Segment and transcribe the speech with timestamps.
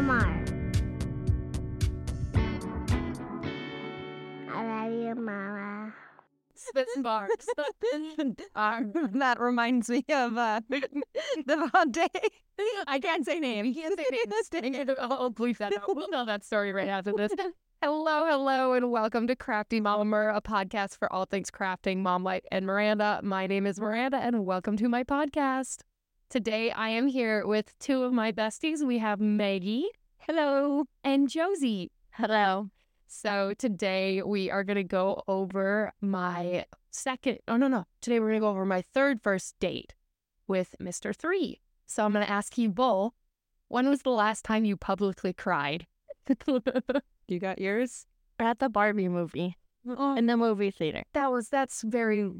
[0.00, 0.44] Mama.
[4.48, 5.92] I love you, Mama.
[6.54, 7.28] Spin bar.
[7.40, 8.84] Spin bar.
[9.14, 12.06] that reminds me of uh, the Vendée.
[12.86, 13.64] I can't say name.
[13.64, 14.26] You can't say name.
[14.28, 14.88] This dang it.
[15.00, 15.96] I'll, bleep that out.
[15.96, 17.32] We'll tell that story right after this.
[17.82, 22.44] Hello, hello, and welcome to Crafty Mama, a podcast for all things crafting, mom life,
[22.52, 23.18] and Miranda.
[23.24, 25.78] My name is Miranda, and welcome to my podcast.
[26.30, 28.86] Today, I am here with two of my besties.
[28.86, 32.68] We have Maggie, hello, and Josie, hello.
[33.06, 37.38] So today we are going to go over my second.
[37.48, 37.86] Oh no, no.
[38.02, 39.94] Today we're going to go over my third first date
[40.46, 41.62] with Mister Three.
[41.86, 43.14] So I'm going to ask you both.
[43.68, 45.86] When was the last time you publicly cried?
[47.30, 48.06] You got yours?
[48.40, 49.56] at the Barbie movie
[49.86, 51.02] Oh, in the movie theater.
[51.12, 52.30] that was that's very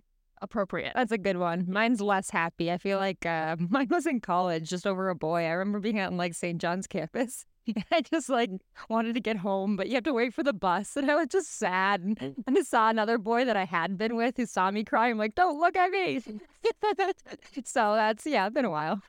[0.43, 0.93] appropriate.
[0.95, 1.67] That's a good one.
[1.69, 2.71] Mine's less happy.
[2.71, 5.45] I feel like uh, mine was in college, just over a boy.
[5.45, 6.61] I remember being out in like St.
[6.61, 7.45] John's campus.
[7.93, 8.51] I just like
[8.89, 11.29] wanted to get home, but you have to wait for the bus, and I was
[11.29, 12.01] just sad.
[12.01, 15.09] And and I saw another boy that I had been with who saw me cry.
[15.09, 16.21] I'm like, "Don't look at me."
[17.65, 19.03] so that's yeah, been a while.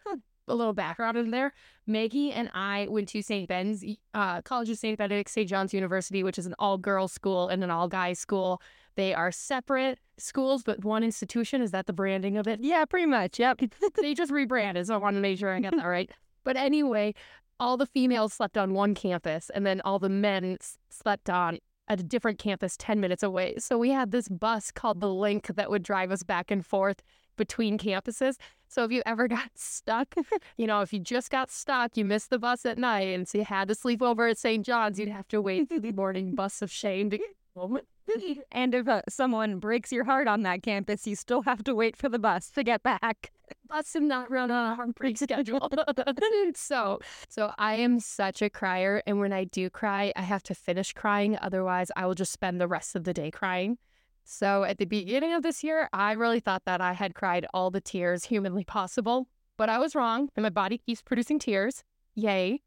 [0.50, 1.54] a little background in there.
[1.88, 3.48] Maggie and I went to St.
[3.48, 4.98] Ben's uh, College of St.
[4.98, 5.48] Benedict, St.
[5.48, 8.62] John's University, which is an all girls school and an all guys school.
[8.96, 11.62] They are separate schools, but one institution.
[11.62, 12.60] Is that the branding of it?
[12.62, 13.40] Yeah, pretty much.
[13.40, 13.62] Yep.
[14.02, 16.10] they just rebranded, so I want to make sure I get that right.
[16.44, 17.14] But anyway,
[17.60, 20.58] all the females slept on one campus, and then all the men
[20.90, 23.56] slept on at a different campus 10 minutes away.
[23.58, 27.02] So we had this bus called the Link that would drive us back and forth
[27.36, 28.36] between campuses.
[28.68, 30.14] So if you ever got stuck,
[30.58, 33.40] you know, if you just got stuck, you missed the bus at night, and so
[33.40, 34.64] you had to sleep over at St.
[34.66, 37.80] John's, you'd have to wait for the morning bus of shame to get home.
[38.52, 41.96] And if uh, someone breaks your heart on that campus, you still have to wait
[41.96, 43.32] for the bus to get back.
[43.68, 45.72] Bus did not run on a heartbreak schedule.
[46.56, 50.56] so, so I am such a crier, and when I do cry, I have to
[50.56, 51.38] finish crying.
[51.42, 53.78] Otherwise, I will just spend the rest of the day crying.
[54.24, 57.72] So, at the beginning of this year, I really thought that I had cried all
[57.72, 61.84] the tears humanly possible, but I was wrong, and my body keeps producing tears.
[62.14, 62.62] Yay.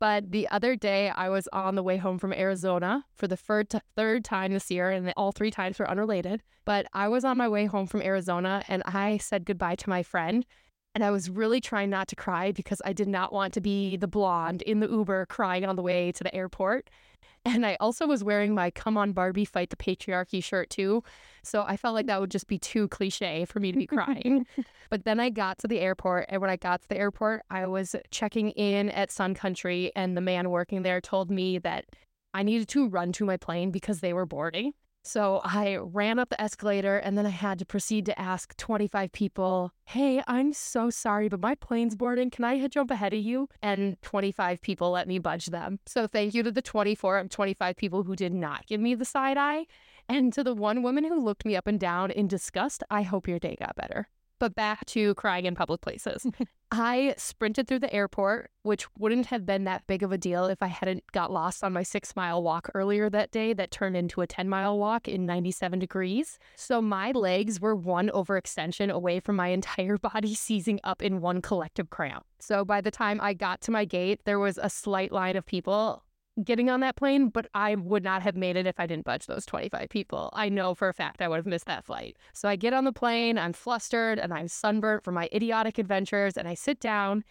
[0.00, 3.68] But the other day, I was on the way home from Arizona for the third,
[3.94, 6.42] third time this year, and all three times were unrelated.
[6.64, 10.02] But I was on my way home from Arizona, and I said goodbye to my
[10.02, 10.46] friend.
[10.94, 13.96] And I was really trying not to cry because I did not want to be
[13.96, 16.90] the blonde in the Uber crying on the way to the airport.
[17.46, 21.02] And I also was wearing my Come On Barbie Fight the Patriarchy shirt too.
[21.42, 24.46] So I felt like that would just be too cliche for me to be crying.
[24.90, 26.26] but then I got to the airport.
[26.28, 29.90] And when I got to the airport, I was checking in at Sun Country.
[29.96, 31.86] And the man working there told me that
[32.34, 34.74] I needed to run to my plane because they were boarding.
[35.10, 39.10] So I ran up the escalator and then I had to proceed to ask 25
[39.10, 42.30] people, Hey, I'm so sorry, but my plane's boarding.
[42.30, 43.48] Can I jump ahead of you?
[43.60, 45.80] And 25 people let me budge them.
[45.84, 49.04] So thank you to the 24 of 25 people who did not give me the
[49.04, 49.66] side eye.
[50.08, 53.26] And to the one woman who looked me up and down in disgust, I hope
[53.26, 54.06] your day got better.
[54.40, 56.26] But back to crying in public places.
[56.72, 60.62] I sprinted through the airport, which wouldn't have been that big of a deal if
[60.62, 64.22] I hadn't got lost on my six mile walk earlier that day that turned into
[64.22, 66.38] a 10 mile walk in 97 degrees.
[66.56, 71.42] So my legs were one overextension away from my entire body seizing up in one
[71.42, 72.24] collective cramp.
[72.38, 75.44] So by the time I got to my gate, there was a slight line of
[75.44, 76.02] people
[76.44, 79.26] getting on that plane, but I would not have made it if I didn't budge
[79.26, 80.30] those 25 people.
[80.32, 82.16] I know for a fact I would have missed that flight.
[82.32, 86.36] So I get on the plane, I'm flustered and I'm sunburnt from my idiotic adventures,
[86.36, 87.24] and I sit down.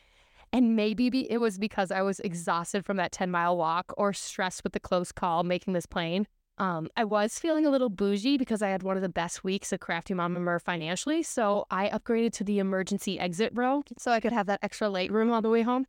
[0.51, 4.13] And maybe be, it was because I was exhausted from that 10 mile walk or
[4.13, 6.25] stressed with the close call making this plane.
[6.57, 9.71] Um, I was feeling a little bougie because I had one of the best weeks
[9.71, 11.23] of Crafty Mama Mer financially.
[11.23, 15.11] So I upgraded to the emergency exit row so I could have that extra leg
[15.11, 15.85] room on the way home.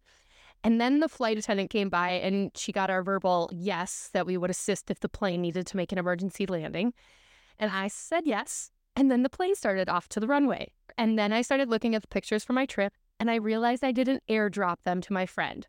[0.62, 4.37] And then the flight attendant came by and she got our verbal yes that we
[4.37, 6.93] would assist if the plane needed to make an emergency landing.
[7.58, 8.70] And I said yes.
[8.94, 10.73] And then the plane started off to the runway.
[10.99, 13.93] And then I started looking at the pictures for my trip and I realized I
[13.93, 15.67] didn't airdrop them to my friend.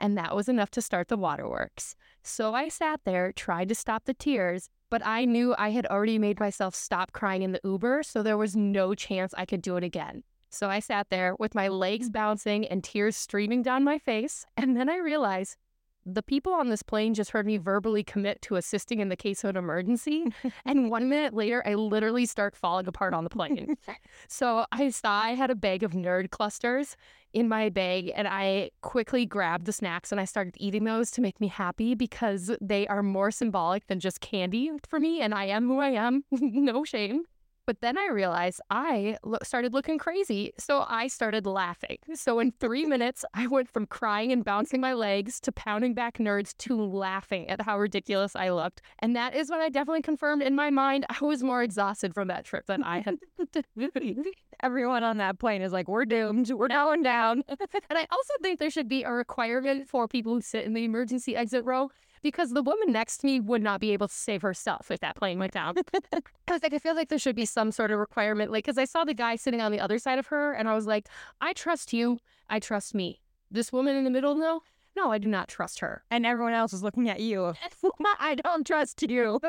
[0.00, 1.94] And that was enough to start the waterworks.
[2.22, 6.18] So I sat there, tried to stop the tears, but I knew I had already
[6.18, 9.76] made myself stop crying in the Uber, so there was no chance I could do
[9.76, 10.24] it again.
[10.52, 12.12] So I sat there with my legs mm.
[12.12, 14.46] bouncing and tears streaming down my face.
[14.56, 15.56] And then I realized
[16.04, 19.44] the people on this plane just heard me verbally commit to assisting in the case
[19.44, 20.24] of an emergency.
[20.64, 23.76] and one minute later, I literally start falling apart on the plane.
[24.28, 26.96] so I saw I had a bag of nerd clusters
[27.32, 31.20] in my bag and I quickly grabbed the snacks and I started eating those to
[31.20, 35.20] make me happy because they are more symbolic than just candy for me.
[35.20, 37.24] And I am who I am, no shame.
[37.66, 40.52] But then I realized I lo- started looking crazy.
[40.58, 41.98] So I started laughing.
[42.14, 46.18] So in three minutes, I went from crying and bouncing my legs to pounding back
[46.18, 48.82] nerds to laughing at how ridiculous I looked.
[48.98, 52.28] And that is when I definitely confirmed in my mind I was more exhausted from
[52.28, 53.18] that trip than I had.
[54.62, 56.50] Everyone on that plane is like, we're doomed.
[56.50, 57.42] We're going down.
[57.48, 60.84] and I also think there should be a requirement for people who sit in the
[60.84, 61.90] emergency exit row
[62.22, 65.16] because the woman next to me would not be able to save herself if that
[65.16, 65.74] plane went down.
[66.12, 68.50] I was like, I feel like there should be some sort of requirement.
[68.50, 70.74] Like, because I saw the guy sitting on the other side of her and I
[70.74, 71.08] was like,
[71.40, 72.18] I trust you.
[72.48, 73.20] I trust me.
[73.50, 74.62] This woman in the middle, no.
[74.94, 76.04] No, I do not trust her.
[76.10, 77.54] And everyone else is looking at you.
[78.18, 79.40] I don't trust you.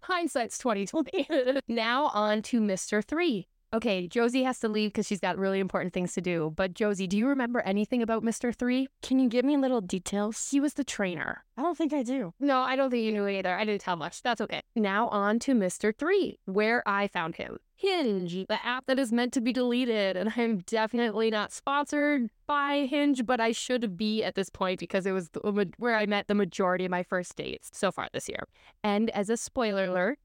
[0.00, 1.60] Hindsight's 2020.
[1.68, 3.04] now on to Mr.
[3.04, 3.48] Three.
[3.72, 6.52] Okay, Josie has to leave because she's got really important things to do.
[6.56, 8.52] But Josie, do you remember anything about Mr.
[8.52, 8.88] Three?
[9.00, 10.48] Can you give me little details?
[10.50, 11.44] He was the trainer.
[11.56, 12.34] I don't think I do.
[12.40, 13.54] No, I don't think you knew either.
[13.54, 14.22] I didn't tell much.
[14.22, 14.60] That's okay.
[14.74, 15.96] Now on to Mr.
[15.96, 17.58] Three, where I found him.
[17.76, 20.16] Hinge, the app that is meant to be deleted.
[20.16, 25.06] And I'm definitely not sponsored by Hinge, but I should be at this point because
[25.06, 28.28] it was the, where I met the majority of my first dates so far this
[28.28, 28.42] year.
[28.82, 30.18] And as a spoiler alert,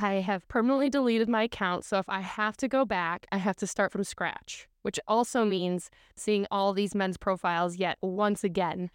[0.00, 1.84] I have permanently deleted my account.
[1.84, 5.44] So if I have to go back, I have to start from scratch, which also
[5.44, 8.90] means seeing all these men's profiles yet once again.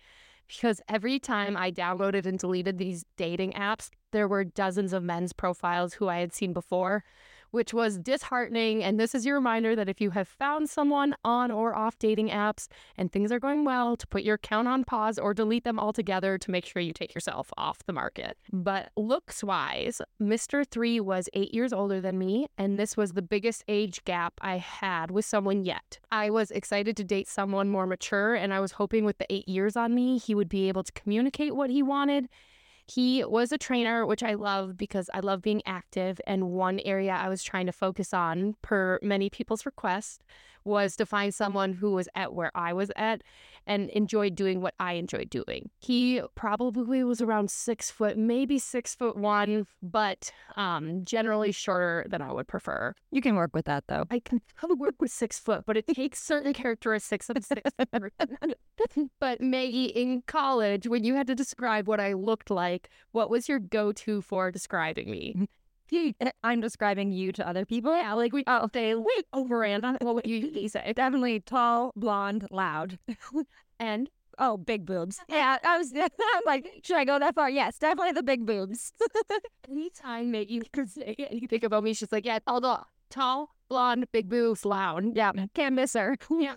[0.48, 5.34] Because every time I downloaded and deleted these dating apps, there were dozens of men's
[5.34, 7.04] profiles who I had seen before,
[7.54, 8.84] which was disheartening.
[8.84, 12.30] And this is your reminder that if you have found someone on or off dating
[12.30, 12.68] apps
[12.98, 16.40] and things are going well, to put your account on pause or delete them altogether
[16.40, 18.38] to make sure you take yourself off the market.
[18.52, 20.66] But looks wise, Mr.
[20.66, 24.58] Three was eight years older than me, and this was the biggest age gap I
[24.58, 26.00] had with someone yet.
[26.12, 29.48] I was excited to date someone more mature, and I was hoping with the eight
[29.48, 32.30] years on me, he would be able to communicate what he wanted
[32.86, 36.20] he was a trainer, which I love because I love being active.
[36.28, 40.24] And one area I was trying to focus on, per many people's request,
[40.66, 43.22] was to find someone who was at where I was at
[43.65, 45.69] and enjoyed doing what I enjoyed doing.
[45.80, 52.21] He probably was around six foot, maybe six foot one, but um, generally shorter than
[52.21, 52.94] I would prefer.
[53.12, 54.06] You can work with that though.
[54.10, 58.13] I can probably work with six foot, but it takes certain characteristics of six foot.
[59.19, 63.48] but Maggie, in college, when you had to describe what I looked like, what was
[63.48, 65.48] your go to for describing me?
[65.94, 67.95] Eh, I'm describing you to other people.
[67.95, 68.69] Yeah, like we oh.
[68.74, 70.94] say, wait, oh, Miranda, what would you say?
[70.95, 72.98] Definitely tall, blonde, loud.
[73.80, 74.10] and
[74.40, 75.19] oh, big boobs.
[75.30, 76.10] Yeah, I was I'm
[76.45, 77.50] like, should I go that far?
[77.50, 78.94] Yes, definitely the big boobs.
[79.69, 84.30] Anytime that you can say anything about me, she's like, yeah, tall, tall, blonde, big
[84.30, 85.16] boobs, loud.
[85.16, 86.18] Yeah, can't miss her.
[86.31, 86.56] yeah.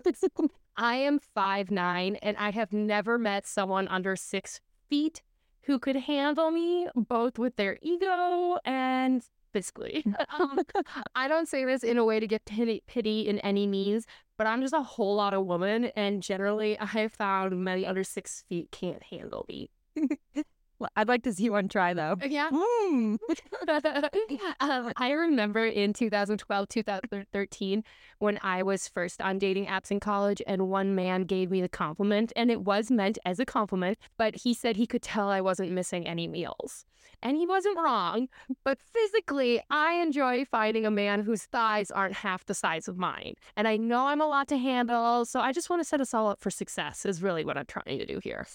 [0.75, 5.21] I am five nine, and I have never met someone under six feet
[5.67, 9.21] who could handle me both with their ego and
[9.51, 10.05] physically.
[10.39, 10.59] um,
[11.15, 14.05] I don't say this in a way to get pity, pity in any means,
[14.37, 18.03] but I'm just a whole lot of woman, and generally, I have found many under
[18.03, 19.69] six feet can't handle me.
[20.95, 22.17] I'd like to see one try though.
[22.25, 22.49] Yeah.
[22.49, 23.17] Mm.
[24.59, 27.83] um, I remember in 2012, 2013,
[28.19, 31.69] when I was first on dating apps in college, and one man gave me the
[31.69, 35.41] compliment, and it was meant as a compliment, but he said he could tell I
[35.41, 36.85] wasn't missing any meals.
[37.23, 38.27] And he wasn't wrong,
[38.63, 43.33] but physically, I enjoy finding a man whose thighs aren't half the size of mine.
[43.55, 46.13] And I know I'm a lot to handle, so I just want to set us
[46.13, 48.45] all up for success, is really what I'm trying to do here.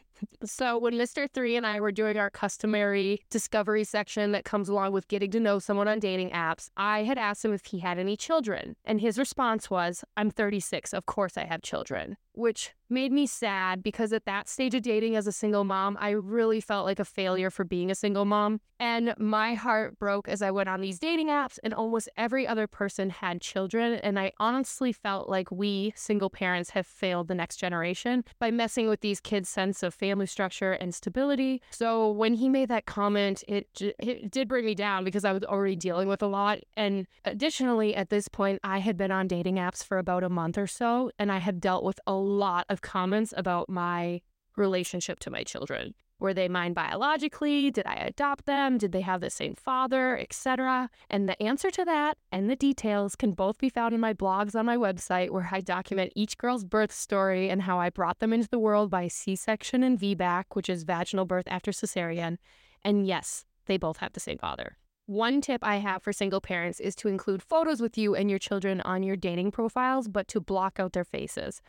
[0.44, 1.28] so, when Mr.
[1.30, 5.40] Three and I were doing our customary discovery section that comes along with getting to
[5.40, 8.76] know someone on dating apps, I had asked him if he had any children.
[8.84, 10.92] And his response was, I'm 36.
[10.92, 15.16] Of course I have children which made me sad because at that stage of dating
[15.16, 18.60] as a single mom, I really felt like a failure for being a single mom.
[18.78, 22.66] And my heart broke as I went on these dating apps, and almost every other
[22.66, 23.94] person had children.
[23.94, 28.88] And I honestly felt like we, single parents, have failed the next generation by messing
[28.88, 31.62] with these kids' sense of family structure and stability.
[31.70, 35.44] So when he made that comment, it, it did bring me down because I was
[35.44, 36.58] already dealing with a lot.
[36.76, 40.58] And additionally, at this point, I had been on dating apps for about a month
[40.58, 44.20] or so, and I had dealt with a lot of comments about my
[44.56, 45.94] relationship to my children.
[46.22, 47.72] Were they mine biologically?
[47.72, 48.78] Did I adopt them?
[48.78, 50.88] Did they have the same father, etc.?
[51.10, 54.54] And the answer to that and the details can both be found in my blogs
[54.54, 58.32] on my website where I document each girl's birth story and how I brought them
[58.32, 62.36] into the world by C-section and VBAC, which is vaginal birth after cesarean.
[62.84, 64.76] And yes, they both have the same father.
[65.06, 68.38] One tip I have for single parents is to include photos with you and your
[68.38, 71.60] children on your dating profiles, but to block out their faces.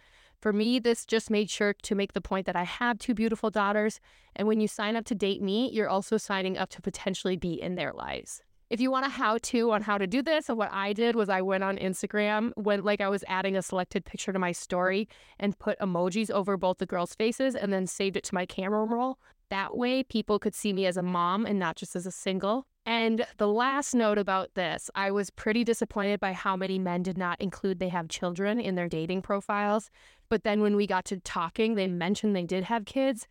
[0.43, 3.49] For me, this just made sure to make the point that I have two beautiful
[3.49, 4.01] daughters,
[4.35, 7.53] and when you sign up to date me, you're also signing up to potentially be
[7.53, 8.41] in their lives.
[8.69, 11.15] If you want a how to on how to do this, and what I did
[11.15, 14.51] was I went on Instagram, went like I was adding a selected picture to my
[14.51, 15.07] story
[15.39, 18.83] and put emojis over both the girls' faces and then saved it to my camera
[18.83, 19.19] roll.
[19.49, 22.67] That way, people could see me as a mom and not just as a single.
[22.85, 27.17] And the last note about this, I was pretty disappointed by how many men did
[27.17, 29.89] not include they have children in their dating profiles.
[30.27, 33.27] But then when we got to talking, they mentioned they did have kids.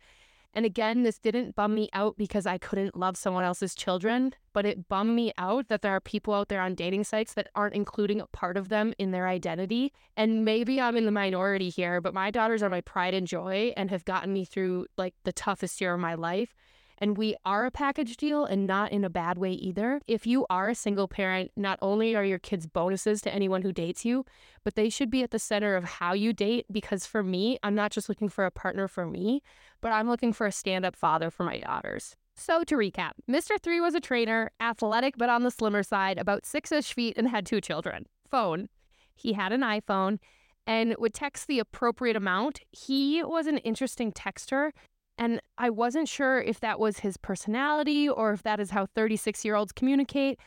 [0.55, 4.65] And again, this didn't bum me out because I couldn't love someone else's children, but
[4.65, 7.73] it bummed me out that there are people out there on dating sites that aren't
[7.73, 9.93] including a part of them in their identity.
[10.15, 13.73] And maybe I'm in the minority here, but my daughters are my pride and joy
[13.75, 16.53] and have gotten me through like the toughest year of my life.
[16.97, 20.01] And we are a package deal and not in a bad way either.
[20.07, 23.71] If you are a single parent, not only are your kids bonuses to anyone who
[23.71, 24.25] dates you,
[24.63, 26.65] but they should be at the center of how you date.
[26.71, 29.41] Because for me, I'm not just looking for a partner for me,
[29.81, 32.15] but I'm looking for a stand up father for my daughters.
[32.35, 33.59] So to recap, Mr.
[33.61, 37.27] 3 was a trainer, athletic but on the slimmer side, about six ish feet, and
[37.29, 38.05] had two children.
[38.29, 38.69] Phone.
[39.15, 40.19] He had an iPhone
[40.65, 42.61] and would text the appropriate amount.
[42.71, 44.71] He was an interesting texter
[45.17, 49.45] and I wasn't sure if that was his personality or if that is how 36
[49.45, 50.39] year olds communicate,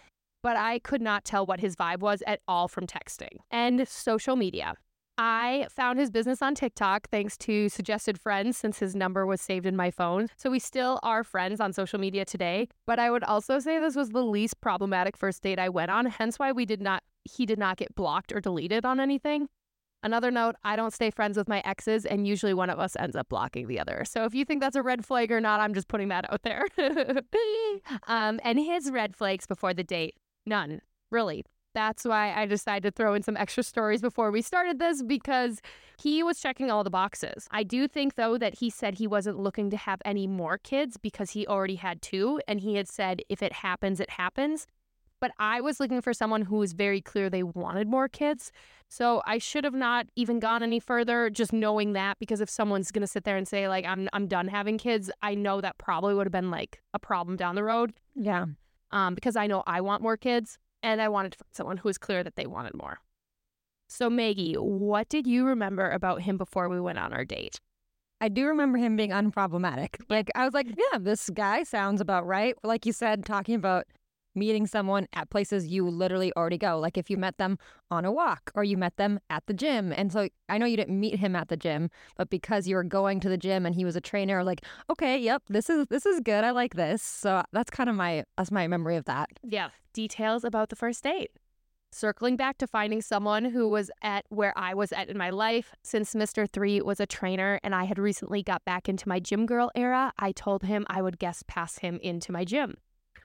[0.43, 3.39] but I could not tell what his vibe was at all from texting.
[3.51, 4.75] And social media.
[5.19, 9.65] I found his business on TikTok thanks to suggested friends since his number was saved
[9.65, 10.29] in my phone.
[10.37, 12.69] So we still are friends on social media today.
[12.87, 16.05] But I would also say this was the least problematic first date I went on,
[16.07, 19.49] hence why we did not he did not get blocked or deleted on anything.
[20.03, 23.17] Another note I don't stay friends with my exes, and usually one of us ends
[23.17, 24.05] up blocking the other.
[24.07, 26.43] So if you think that's a red flag or not, I'm just putting that out
[26.43, 26.67] there.
[28.07, 30.15] um, and his red flags before the date
[30.47, 31.45] none, really.
[31.75, 35.61] That's why I decided to throw in some extra stories before we started this because
[35.99, 37.47] he was checking all the boxes.
[37.51, 40.97] I do think, though, that he said he wasn't looking to have any more kids
[40.97, 42.41] because he already had two.
[42.49, 44.67] And he had said, if it happens, it happens.
[45.21, 48.53] But I was looking for someone who was very clear they wanted more kids.
[48.89, 52.91] So I should have not even gone any further just knowing that because if someone's
[52.91, 55.79] going to sit there and say like I'm I'm done having kids, I know that
[55.79, 57.95] probably would have been like a problem down the road.
[58.15, 58.47] Yeah.
[58.91, 61.89] Um because I know I want more kids and I wanted to find someone who
[61.89, 62.99] was clear that they wanted more.
[63.89, 67.61] So Maggie, what did you remember about him before we went on our date?
[68.21, 70.01] I do remember him being unproblematic.
[70.09, 72.55] Like I was like, yeah, this guy sounds about right.
[72.63, 73.87] Like you said, talking about
[74.37, 76.79] meeting someone at places you literally already go.
[76.79, 77.59] Like if you met them
[77.91, 79.93] on a walk or you met them at the gym.
[79.93, 82.85] And so I know you didn't meet him at the gym, but because you were
[82.85, 86.07] going to the gym and he was a trainer, like, okay, yep, this is this
[86.07, 86.45] is good.
[86.45, 87.03] I like this.
[87.03, 89.31] So that's kind of my that's my memory of that.
[89.43, 89.71] Yeah.
[89.93, 91.31] Details about the first date.
[91.93, 95.75] Circling back to finding someone who was at where I was at in my life,
[95.83, 96.51] since Mr.
[96.51, 100.13] 3 was a trainer and I had recently got back into my gym girl era,
[100.19, 102.77] I told him I would guest pass him into my gym.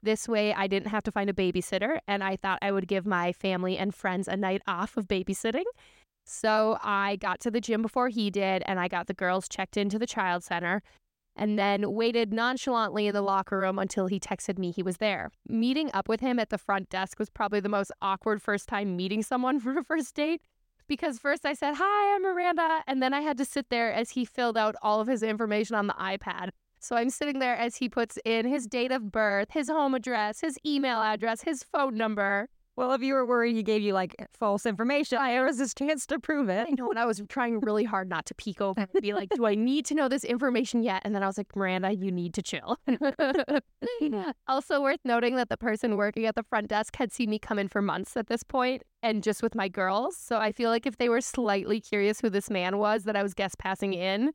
[0.02, 3.06] This way, I didn't have to find a babysitter, and I thought I would give
[3.06, 5.64] my family and friends a night off of babysitting.
[6.24, 9.76] So I got to the gym before he did, and I got the girls checked
[9.76, 10.82] into the child center,
[11.36, 15.30] and then waited nonchalantly in the locker room until he texted me he was there.
[15.48, 18.96] Meeting up with him at the front desk was probably the most awkward first time
[18.96, 20.42] meeting someone for a first date.
[20.88, 22.82] Because first I said, Hi, I'm Miranda.
[22.86, 25.76] And then I had to sit there as he filled out all of his information
[25.76, 26.50] on the iPad.
[26.82, 30.40] So I'm sitting there as he puts in his date of birth, his home address,
[30.40, 32.48] his email address, his phone number.
[32.74, 36.06] Well, if you were worried he gave you like false information, I was his chance
[36.06, 36.66] to prove it.
[36.68, 39.28] I know, and I was trying really hard not to peek over and be like,
[39.28, 41.02] do I need to know this information yet?
[41.04, 42.78] And then I was like, Miranda, you need to chill.
[44.48, 47.60] also worth noting that the person working at the front desk had seen me come
[47.60, 50.16] in for months at this point and just with my girls.
[50.16, 53.22] So I feel like if they were slightly curious who this man was that I
[53.22, 54.32] was guest passing in,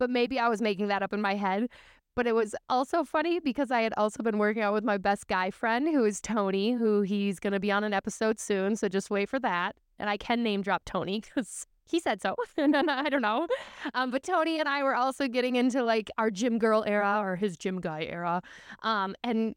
[0.00, 1.68] but maybe I was making that up in my head.
[2.16, 5.28] But it was also funny because I had also been working out with my best
[5.28, 8.74] guy friend, who is Tony, who he's going to be on an episode soon.
[8.74, 9.76] So just wait for that.
[10.00, 12.34] And I can name drop Tony because he said so.
[12.58, 13.46] I don't know.
[13.94, 17.36] Um, but Tony and I were also getting into like our gym girl era or
[17.36, 18.42] his gym guy era.
[18.82, 19.54] Um, and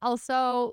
[0.00, 0.72] also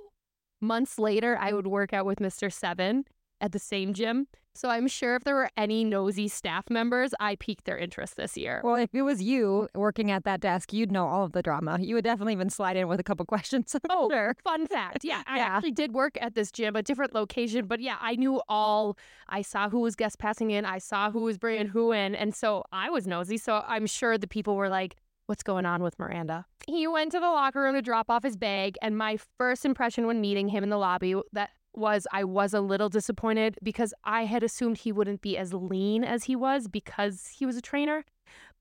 [0.61, 2.53] months later, I would work out with Mr.
[2.53, 3.05] Seven
[3.41, 4.27] at the same gym.
[4.55, 8.37] So I'm sure if there were any nosy staff members, I piqued their interest this
[8.37, 8.61] year.
[8.63, 11.77] Well, if it was you working at that desk, you'd know all of the drama.
[11.81, 13.75] You would definitely even slide in with a couple questions.
[13.89, 14.35] oh, sure.
[14.43, 15.03] fun fact.
[15.03, 15.43] Yeah, I Yeah.
[15.47, 18.97] actually did work at this gym, a different location, but yeah, I knew all.
[19.27, 20.65] I saw who was guest passing in.
[20.65, 23.37] I saw who was bringing who in, and so I was nosy.
[23.37, 24.95] So I'm sure the people were like,
[25.25, 28.37] "What's going on with Miranda?" He went to the locker room to drop off his
[28.37, 32.53] bag, and my first impression when meeting him in the lobby that was I was
[32.53, 36.67] a little disappointed because I had assumed he wouldn't be as lean as he was
[36.67, 38.05] because he was a trainer,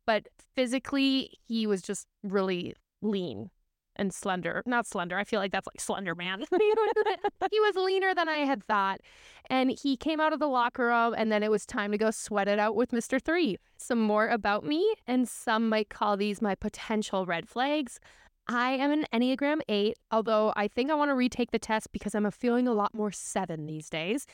[0.06, 3.50] but physically he was just really lean.
[3.96, 4.62] and slender.
[4.66, 5.16] Not slender.
[5.16, 6.40] I feel like that's like Slender Man.
[6.50, 9.00] he was leaner than I had thought.
[9.48, 12.10] And he came out of the locker room, and then it was time to go
[12.10, 13.20] sweat it out with Mr.
[13.22, 13.56] Three.
[13.76, 18.00] Some more about me, and some might call these my potential red flags.
[18.46, 22.14] I am an Enneagram 8, although I think I want to retake the test because
[22.14, 24.26] I'm feeling a lot more 7 these days.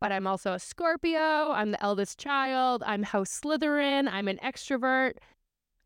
[0.00, 5.14] But I'm also a Scorpio, I'm the eldest child, I'm House Slytherin, I'm an extrovert.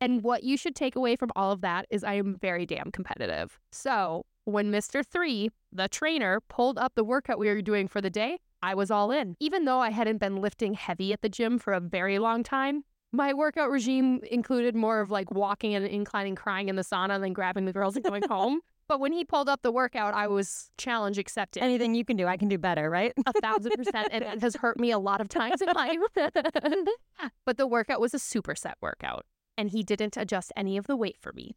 [0.00, 2.90] And what you should take away from all of that is I am very damn
[2.90, 3.58] competitive.
[3.72, 5.04] So when Mr.
[5.04, 8.90] Three, the trainer, pulled up the workout we were doing for the day, I was
[8.90, 9.34] all in.
[9.40, 12.84] Even though I hadn't been lifting heavy at the gym for a very long time,
[13.12, 17.24] my workout regime included more of like walking and inclining, crying in the sauna, and
[17.24, 18.60] then grabbing the girls and going home.
[18.88, 21.62] But when he pulled up the workout, I was challenge accepted.
[21.62, 23.14] Anything you can do, I can do better, right?
[23.24, 24.08] a thousand percent.
[24.10, 25.98] And it has hurt me a lot of times in life.
[27.46, 29.24] but the workout was a superset workout,
[29.56, 31.56] and he didn't adjust any of the weight for me.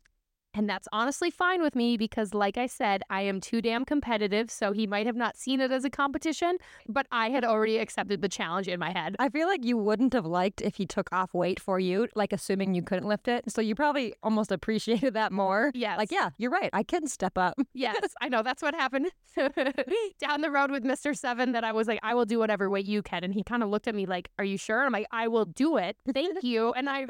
[0.55, 4.50] And that's honestly fine with me because, like I said, I am too damn competitive.
[4.50, 6.57] So he might have not seen it as a competition,
[6.88, 9.17] but I had already accepted the challenge in my head.
[9.19, 12.31] I feel like you wouldn't have liked if he took off weight for you, like
[12.31, 13.51] assuming you couldn't lift it.
[13.51, 15.71] So you probably almost appreciated that more.
[15.75, 15.97] Yes.
[15.97, 16.69] Like, yeah, you're right.
[16.71, 17.55] I can step up.
[17.77, 18.41] Yes, I know.
[18.41, 19.07] That's what happened
[20.19, 21.15] down the road with Mr.
[21.15, 21.51] Seven.
[21.51, 23.24] That I was like, I will do whatever weight you can.
[23.24, 24.85] And he kind of looked at me like, Are you sure?
[24.85, 25.97] I'm like, I will do it.
[26.12, 26.71] Thank you.
[26.74, 27.05] And I,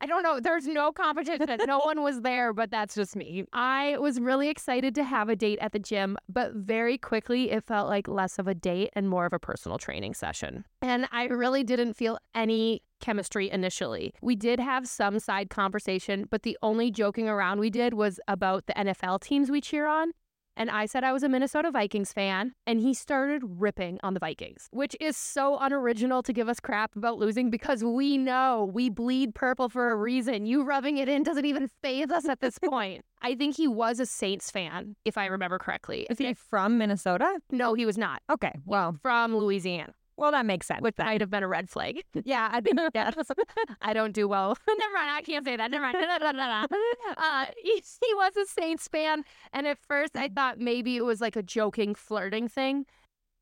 [0.00, 0.40] I don't know.
[0.40, 1.46] There's no competition.
[1.66, 3.44] No one was there, but that's just me.
[3.52, 7.64] I was really excited to have a date at the gym, but very quickly it
[7.64, 10.64] felt like less of a date and more of a personal training session.
[10.80, 14.14] And I really didn't feel any chemistry initially.
[14.22, 18.66] We did have some side conversation, but the only joking around we did was about
[18.66, 20.12] the NFL teams we cheer on.
[20.58, 24.20] And I said I was a Minnesota Vikings fan, and he started ripping on the
[24.20, 28.90] Vikings, which is so unoriginal to give us crap about losing because we know we
[28.90, 30.46] bleed purple for a reason.
[30.46, 33.04] You rubbing it in doesn't even faze us at this point.
[33.22, 36.08] I think he was a Saints fan, if I remember correctly.
[36.10, 37.38] Is he from Minnesota?
[37.52, 38.22] No, he was not.
[38.28, 40.82] Okay, well, From Louisiana, well, that makes sense.
[40.82, 42.02] which might have been a red flag.
[42.24, 42.60] Yeah, I
[42.94, 43.10] yeah.
[43.82, 44.58] I don't do well.
[44.68, 45.70] Never mind, I can't say that.
[45.70, 46.68] Never mind.
[47.16, 51.20] uh, he, he was a Saints fan, and at first I thought maybe it was
[51.20, 52.84] like a joking, flirting thing,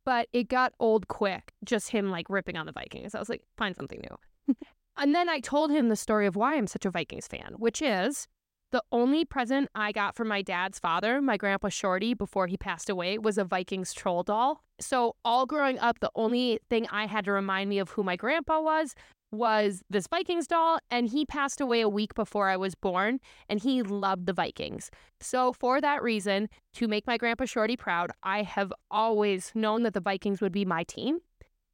[0.04, 1.52] but it got old quick.
[1.64, 3.14] Just him like ripping on the Vikings.
[3.14, 4.54] I was like, find something new.
[4.98, 7.80] and then I told him the story of why I'm such a Vikings fan, which
[7.80, 8.28] is
[8.76, 12.90] the only present I got from my dad's father, my grandpa Shorty, before he passed
[12.90, 14.60] away, was a Vikings troll doll.
[14.78, 18.16] So, all growing up, the only thing I had to remind me of who my
[18.16, 18.94] grandpa was
[19.32, 20.78] was this Vikings doll.
[20.90, 24.90] And he passed away a week before I was born, and he loved the Vikings.
[25.22, 29.94] So, for that reason, to make my grandpa Shorty proud, I have always known that
[29.94, 31.20] the Vikings would be my team.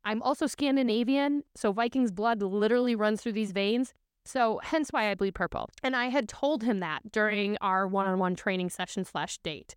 [0.05, 3.93] I'm also Scandinavian, so Vikings blood literally runs through these veins.
[4.25, 5.69] So hence why I bleed purple.
[5.83, 9.75] And I had told him that during our one-on-one training session slash date.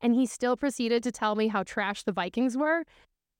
[0.00, 2.84] And he still proceeded to tell me how trash the Vikings were.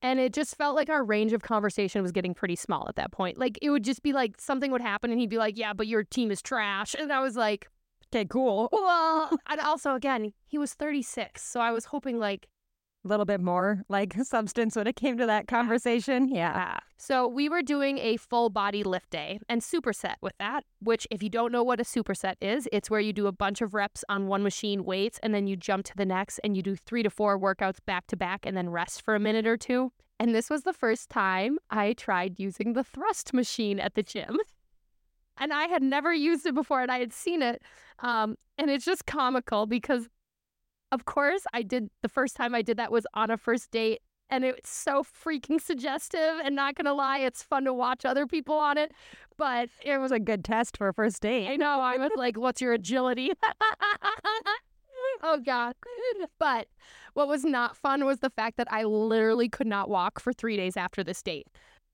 [0.01, 3.11] And it just felt like our range of conversation was getting pretty small at that
[3.11, 3.37] point.
[3.37, 5.87] Like it would just be like something would happen and he'd be like, Yeah, but
[5.87, 6.93] your team is trash.
[6.97, 7.69] And I was like,
[8.13, 8.69] Okay, cool.
[8.73, 11.41] Well, and also again, he was 36.
[11.41, 12.47] So I was hoping like
[13.07, 16.29] little bit more like substance when it came to that conversation.
[16.29, 16.53] Yeah.
[16.55, 16.79] Ah.
[16.97, 21.21] So we were doing a full body lift day and superset with that, which if
[21.21, 24.03] you don't know what a superset is, it's where you do a bunch of reps
[24.07, 27.03] on one machine weights and then you jump to the next and you do 3
[27.03, 29.91] to 4 workouts back to back and then rest for a minute or two.
[30.19, 34.37] And this was the first time I tried using the thrust machine at the gym.
[35.37, 37.61] And I had never used it before and I had seen it.
[37.99, 40.07] Um, and it's just comical because
[40.93, 44.01] of course I did the first time I did that was on a first date
[44.29, 48.55] and it's so freaking suggestive and not gonna lie it's fun to watch other people
[48.55, 48.91] on it
[49.37, 51.47] but It was a good test for a first date.
[51.49, 53.31] i know i was like what's your agility?
[55.21, 55.75] Oh god.
[56.39, 56.67] But
[57.13, 60.57] what was not fun was the fact that i literally could not walk for three
[60.57, 61.47] days after this date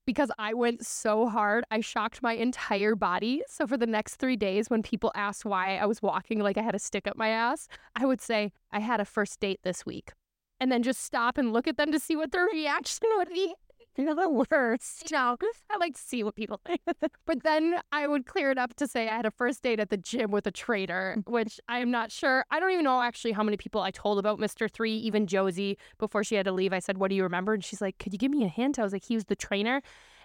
[0.10, 4.36] because i went so hard i shocked my entire body so for the next three
[4.36, 7.30] days when people asked why i was walking like i had a stick up my
[7.30, 10.14] ass i would say i had a first date this week
[10.60, 13.54] and then just stop and look at them to see what their reaction would be.
[14.00, 15.12] You're the worst.
[15.12, 15.36] No,
[15.70, 16.80] I like to see what people think.
[17.26, 19.90] but then I would clear it up to say I had a first date at
[19.90, 21.30] the gym with a trainer, mm.
[21.30, 22.46] which I am not sure.
[22.50, 24.72] I don't even know actually how many people I told about Mr.
[24.72, 26.72] Three, even Josie, before she had to leave.
[26.72, 27.54] I said, What do you remember?
[27.54, 28.80] And she's like, Could you give me a hint?
[28.80, 29.82] I was like, He was the trainer.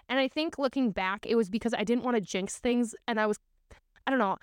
[0.07, 2.95] And I think looking back, it was because I didn't want to jinx things.
[3.09, 3.39] And I was,
[4.07, 4.37] I don't know.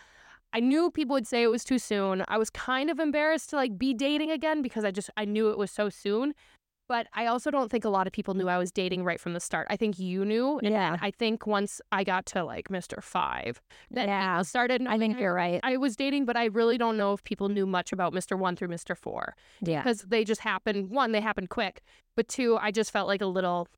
[0.52, 2.22] I knew people would say it was too soon.
[2.28, 5.50] I was kind of embarrassed to like be dating again because I just I knew
[5.50, 6.34] it was so soon.
[6.88, 9.32] But I also don't think a lot of people knew I was dating right from
[9.32, 9.66] the start.
[9.70, 10.60] I think you knew.
[10.62, 10.96] Yeah.
[11.00, 13.02] I think once I got to like Mr.
[13.02, 14.42] Five, that Yeah.
[14.42, 14.84] started.
[14.86, 15.60] I think you're right.
[15.62, 18.36] I was dating, but I really don't know if people knew much about Mr.
[18.38, 18.96] One through Mr.
[18.96, 19.80] Four Yeah.
[19.82, 20.90] because they just happened.
[20.90, 21.82] One, they happened quick,
[22.16, 23.68] but two, I just felt like a little.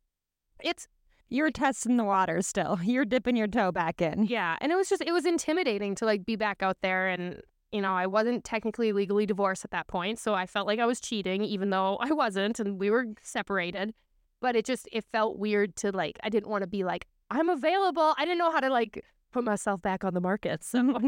[0.61, 0.89] It's
[1.29, 2.79] You're testing the water still.
[2.83, 4.25] You're dipping your toe back in.
[4.27, 7.43] yeah, and it was just it was intimidating to like be back out there, and
[7.75, 10.87] you know I wasn't technically legally divorced at that point, so I felt like I
[10.87, 13.93] was cheating, even though I wasn't, and we were separated.
[14.41, 17.49] But it just it felt weird to like I didn't want to be like I'm
[17.49, 18.15] available.
[18.17, 20.63] I didn't know how to like put myself back on the market.
[20.63, 20.81] So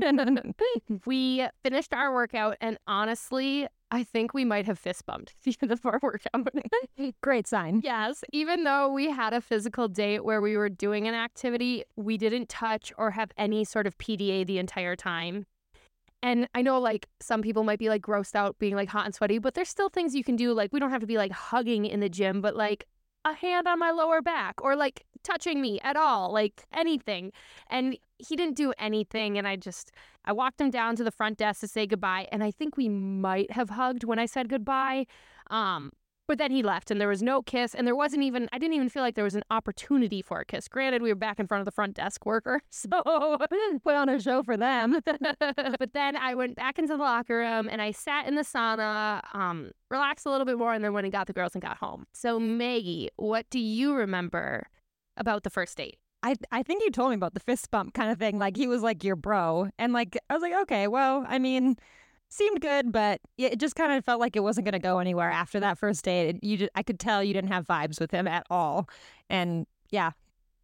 [1.06, 5.86] we finished our workout, and honestly, I think we might have fist bumped the of
[5.86, 6.48] our workout.
[7.22, 7.80] Great sign.
[7.84, 12.18] Yes, even though we had a physical date where we were doing an activity, we
[12.18, 15.46] didn't touch or have any sort of PDA the entire time.
[16.22, 19.14] And I know like some people might be like grossed out being like hot and
[19.14, 20.52] sweaty, but there's still things you can do.
[20.52, 22.86] Like we don't have to be like hugging in the gym, but like
[23.24, 27.32] a hand on my lower back or like touching me at all, like anything.
[27.68, 29.36] And he didn't do anything.
[29.36, 29.90] And I just,
[30.24, 32.28] I walked him down to the front desk to say goodbye.
[32.32, 35.06] And I think we might have hugged when I said goodbye.
[35.50, 35.92] Um,
[36.26, 38.74] but then he left and there was no kiss and there wasn't even I didn't
[38.74, 40.68] even feel like there was an opportunity for a kiss.
[40.68, 42.60] Granted, we were back in front of the front desk worker.
[42.70, 45.00] So we didn't Put on a show for them.
[45.04, 49.22] but then I went back into the locker room and I sat in the sauna,
[49.34, 51.78] um, relaxed a little bit more, and then went and got the girls and got
[51.78, 52.06] home.
[52.12, 54.66] So Maggie, what do you remember
[55.16, 55.96] about the first date?
[56.22, 58.38] I I think you told me about the fist bump kind of thing.
[58.38, 61.76] Like he was like your bro, and like I was like, okay, well, I mean,
[62.28, 65.60] seemed good, but it just kind of felt like it wasn't gonna go anywhere after
[65.60, 66.42] that first date.
[66.42, 68.88] You, just, I could tell you didn't have vibes with him at all,
[69.30, 70.10] and yeah,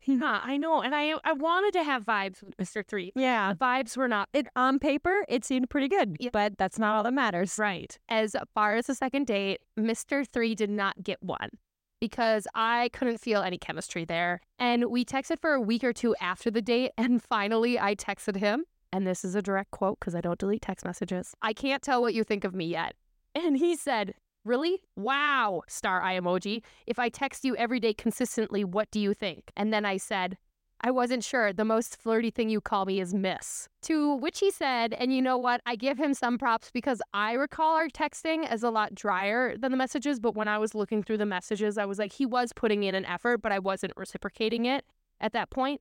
[0.04, 2.84] Huh, I know, and I I wanted to have vibes with Mr.
[2.84, 3.12] Three.
[3.14, 3.52] yeah.
[3.52, 6.30] The vibes were not It on paper it seemed pretty good, Yeah.
[6.32, 7.56] but that's not all that matters.
[7.56, 7.96] Right.
[8.08, 10.26] As far as the second date, Mr.
[10.26, 11.50] Three did not get one
[12.00, 14.40] because I couldn't feel any chemistry there.
[14.58, 16.90] And we texted for a week or two after the date.
[16.98, 18.64] And finally, I texted him.
[18.92, 21.34] And this is a direct quote because I don't delete text messages.
[21.40, 22.94] I can't tell what you think of me yet.
[23.34, 24.82] And he said, Really?
[24.96, 26.62] Wow, star eye emoji.
[26.86, 29.52] If I text you every day consistently, what do you think?
[29.56, 30.36] And then I said,
[30.84, 31.52] I wasn't sure.
[31.52, 33.68] The most flirty thing you call me is miss.
[33.82, 35.60] To which he said, and you know what?
[35.64, 39.70] I give him some props because I recall our texting as a lot drier than
[39.70, 40.18] the messages.
[40.18, 42.96] But when I was looking through the messages, I was like, he was putting in
[42.96, 44.84] an effort, but I wasn't reciprocating it
[45.20, 45.80] at that point.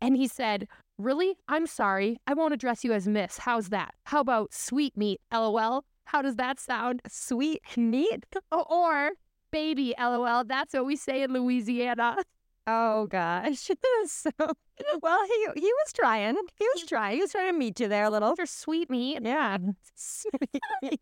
[0.00, 1.36] And he said, Really?
[1.46, 2.18] I'm sorry.
[2.26, 3.38] I won't address you as miss.
[3.38, 3.94] How's that?
[4.04, 5.20] How about sweet meat?
[5.32, 5.84] LOL.
[6.06, 7.02] How does that sound?
[7.08, 8.26] Sweet meat.
[8.52, 9.10] Or
[9.52, 9.94] baby?
[9.98, 10.44] LOL.
[10.44, 12.16] That's what we say in Louisiana.
[12.66, 13.70] Oh gosh.
[14.04, 14.30] so
[15.00, 16.36] well, he he was trying.
[16.56, 17.16] He was trying.
[17.16, 18.34] He was trying to meet you there a little.
[18.38, 19.20] Or sweet meat.
[19.22, 19.58] Yeah.
[19.94, 21.00] Sweet meat.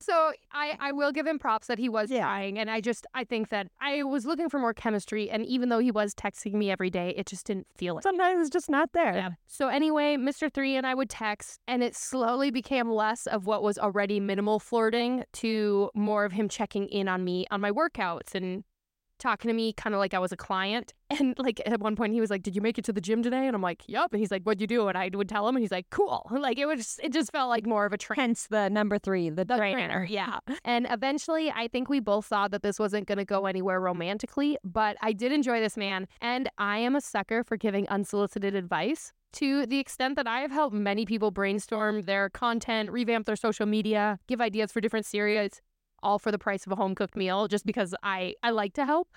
[0.00, 2.22] So I, I will give him props that he was Yeah.
[2.22, 2.58] trying.
[2.58, 5.28] And I just, I think that I was looking for more chemistry.
[5.30, 8.02] And even though he was texting me every day, it just didn't feel it.
[8.02, 9.14] Sometimes it's just not there.
[9.14, 9.30] Yeah.
[9.46, 10.52] So anyway, Mr.
[10.52, 14.60] Three and I would text, and it slowly became less of what was already minimal
[14.60, 18.64] flirting to more of him checking in on me on my workouts and
[19.18, 20.94] talking to me kind of like I was a client.
[21.18, 23.22] And like at one point he was like, "Did you make it to the gym
[23.22, 25.48] today?" And I'm like, "Yup." And he's like, "What'd you do?" And I would tell
[25.48, 27.96] him, and he's like, "Cool." Like it was, it just felt like more of a
[27.98, 28.16] train.
[28.16, 29.78] Hence the number three, the, The trainer.
[29.78, 30.38] trainer, yeah.
[30.66, 34.58] And eventually, I think we both saw that this wasn't going to go anywhere romantically,
[34.64, 36.08] but I did enjoy this man.
[36.20, 40.50] And I am a sucker for giving unsolicited advice to the extent that I have
[40.50, 45.60] helped many people brainstorm their content, revamp their social media, give ideas for different series,
[46.02, 48.84] all for the price of a home cooked meal, just because I, I like to
[48.84, 49.08] help.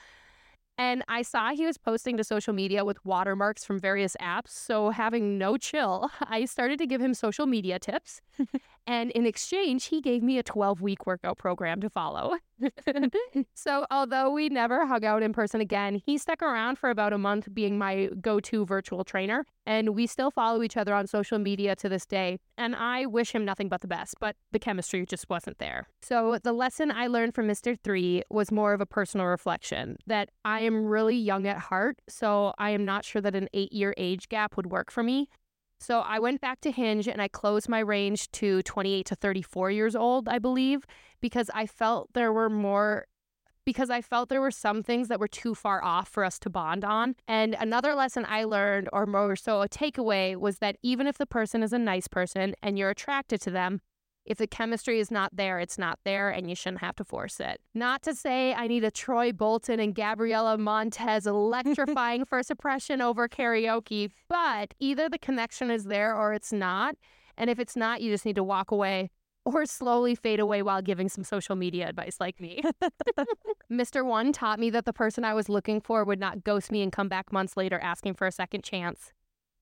[0.77, 4.49] And I saw he was posting to social media with watermarks from various apps.
[4.49, 8.21] So, having no chill, I started to give him social media tips.
[8.87, 12.37] and in exchange, he gave me a 12 week workout program to follow.
[13.53, 17.17] so, although we never hung out in person again, he stuck around for about a
[17.17, 19.45] month being my go to virtual trainer.
[19.65, 22.39] And we still follow each other on social media to this day.
[22.57, 25.87] And I wish him nothing but the best, but the chemistry just wasn't there.
[26.01, 27.77] So, the lesson I learned from Mr.
[27.83, 32.01] Three was more of a personal reflection that I am really young at heart.
[32.07, 35.29] So, I am not sure that an eight year age gap would work for me.
[35.81, 39.71] So I went back to Hinge and I closed my range to 28 to 34
[39.71, 40.85] years old, I believe,
[41.21, 43.07] because I felt there were more
[43.65, 46.49] because I felt there were some things that were too far off for us to
[46.49, 47.15] bond on.
[47.27, 51.27] And another lesson I learned, or more so a takeaway, was that even if the
[51.27, 53.81] person is a nice person and you're attracted to them,
[54.25, 57.39] if the chemistry is not there, it's not there, and you shouldn't have to force
[57.39, 57.59] it.
[57.73, 63.27] Not to say I need a Troy Bolton and Gabriella Montez electrifying first impression over
[63.27, 66.95] karaoke, but either the connection is there or it's not.
[67.37, 69.09] And if it's not, you just need to walk away
[69.45, 72.61] or slowly fade away while giving some social media advice like me.
[73.71, 74.05] Mr.
[74.05, 76.91] One taught me that the person I was looking for would not ghost me and
[76.91, 79.13] come back months later asking for a second chance.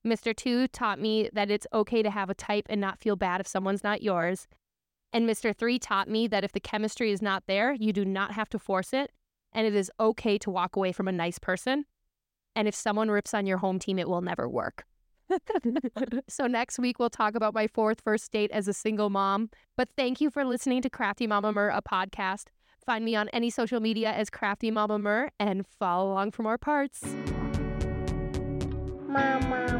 [0.06, 0.34] Mr.
[0.34, 3.46] Two taught me that it's okay to have a type and not feel bad if
[3.46, 4.48] someone's not yours.
[5.12, 5.54] And Mr.
[5.54, 8.58] Three taught me that if the chemistry is not there, you do not have to
[8.58, 9.12] force it,
[9.52, 11.84] and it is okay to walk away from a nice person.
[12.54, 14.84] And if someone rips on your home team, it will never work.
[16.28, 19.50] so next week we'll talk about my fourth first date as a single mom.
[19.76, 22.46] But thank you for listening to Crafty Mama Mur, a podcast.
[22.84, 26.58] Find me on any social media as Crafty Mama Mur and follow along for more
[26.58, 27.04] parts.
[29.06, 29.79] Mama,